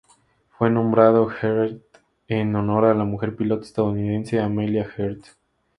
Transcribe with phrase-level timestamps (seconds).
[0.57, 1.79] Fue nombrado Earhart
[2.27, 5.21] en honor a la mujer piloto estadounidense Amelia Earhart.